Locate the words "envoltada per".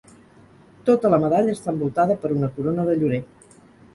1.75-2.33